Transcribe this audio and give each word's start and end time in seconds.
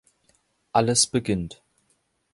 Alles 0.73 1.05
beginnt. 1.05 1.61